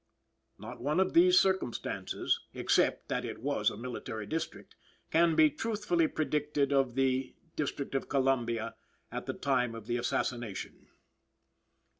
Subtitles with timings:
[0.57, 4.73] Not one of which circumstances (except that it was a military district)
[5.11, 8.73] can be truthfully predicated of the District of Columbia
[9.11, 10.87] at the time of the assassination.